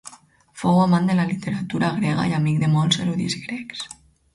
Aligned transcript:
Fou 0.61 0.79
amant 0.85 1.11
de 1.11 1.17
la 1.21 1.27
literatura 1.33 1.93
grega 2.01 2.27
i 2.33 2.37
amic 2.41 2.61
de 2.67 2.75
molts 2.77 3.05
erudits 3.07 3.41
grecs. 3.49 3.91